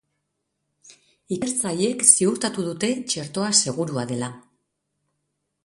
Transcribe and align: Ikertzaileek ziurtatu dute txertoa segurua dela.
Ikertzaileek 1.35 2.05
ziurtatu 2.09 2.65
dute 2.69 2.91
txertoa 3.13 3.53
segurua 3.61 4.09
dela. 4.15 4.31